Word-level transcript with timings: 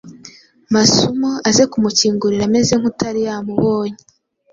Masumo: 0.73 1.31
Aze 1.47 1.63
kumukingurira 1.71 2.43
ameze 2.49 2.73
nk’utari 2.79 3.21
yamubonye 3.27 4.01